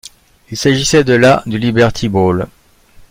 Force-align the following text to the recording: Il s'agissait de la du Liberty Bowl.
Il 0.49 0.57
s'agissait 0.57 1.03
de 1.03 1.13
la 1.13 1.43
du 1.45 1.59
Liberty 1.59 2.09
Bowl. 2.09 2.47